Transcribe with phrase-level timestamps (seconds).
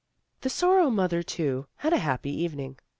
[0.41, 2.79] The Sorrow mother, too, had a happy evening.